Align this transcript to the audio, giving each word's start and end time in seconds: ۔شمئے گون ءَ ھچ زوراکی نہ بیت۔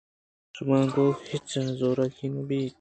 ۔شمئے 0.55 0.81
گون 0.93 1.11
ءَ 1.17 1.19
ھچ 1.29 1.49
زوراکی 1.77 2.27
نہ 2.33 2.41
بیت۔ 2.47 2.69